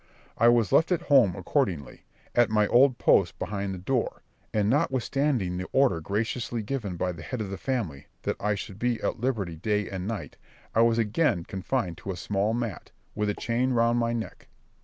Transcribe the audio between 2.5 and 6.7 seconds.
old post behind the door; and notwithstanding the order graciously